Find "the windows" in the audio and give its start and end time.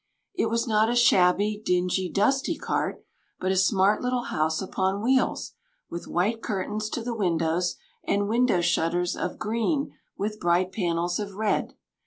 7.03-7.75